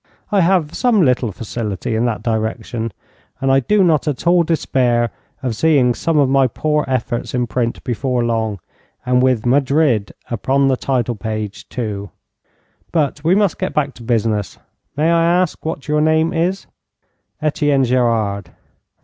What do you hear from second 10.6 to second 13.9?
the title page, too. But we must get